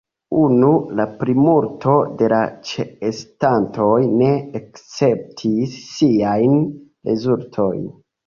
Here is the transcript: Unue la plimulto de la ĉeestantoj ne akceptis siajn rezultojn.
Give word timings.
Unue 0.43 0.69
la 0.99 1.03
plimulto 1.17 1.91
de 2.21 2.29
la 2.33 2.39
ĉeestantoj 2.69 3.99
ne 4.23 4.31
akceptis 4.61 5.77
siajn 5.93 6.57
rezultojn. 7.11 7.85